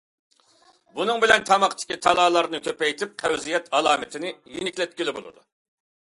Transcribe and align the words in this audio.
بۇنىڭ 0.95 1.19
بىلەن 1.23 1.45
تاماقتىكى 1.49 1.97
تالالارنى 2.05 2.61
كۆپەيتىپ، 2.69 3.15
قەۋزىيەت 3.25 3.71
ئالامىتىنى 3.81 4.35
يېنىكلەتكىلى 4.57 5.17
بولىدۇ. 5.21 5.47